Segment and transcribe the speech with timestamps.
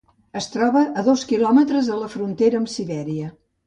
[0.39, 3.35] Es troba a dos kilòmetres de la frontera amb Sibèria.